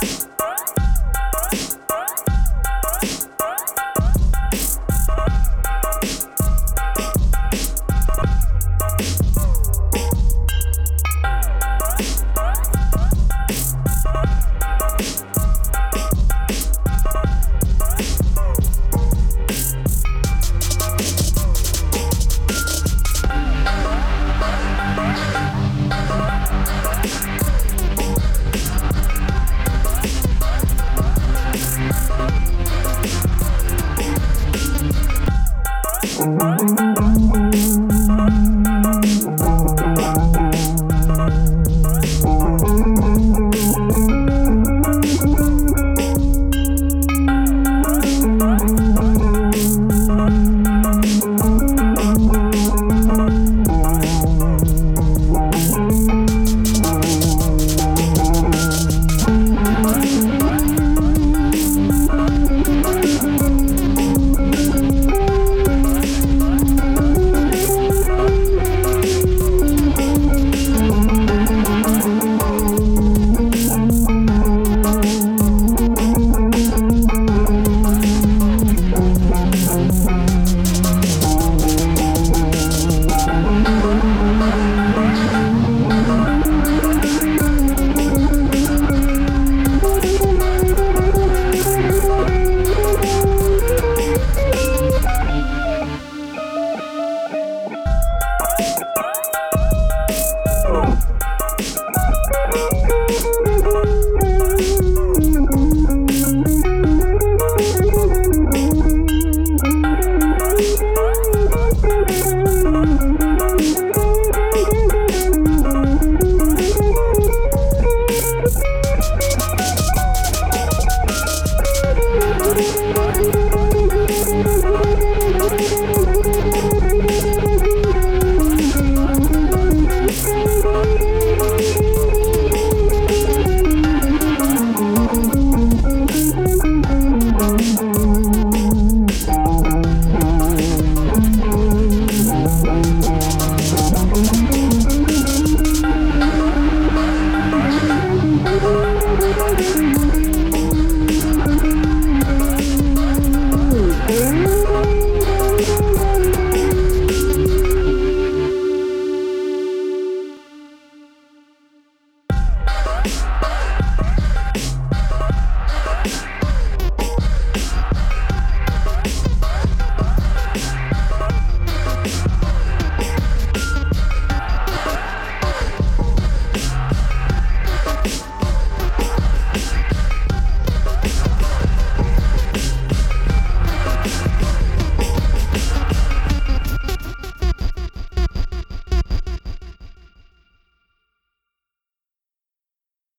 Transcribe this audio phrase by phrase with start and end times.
[0.00, 0.35] Bye.